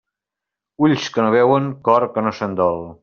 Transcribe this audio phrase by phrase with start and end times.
[0.87, 2.83] Ulls que no veuen, cor que no se'n dol.